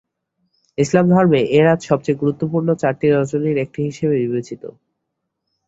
[0.77, 4.63] ইসলাম ধর্মে এ রাত সবচেয়ে গুরুত্বপূর্ণ চারটি রজনীর একটি হিসেবে বিবেচিত।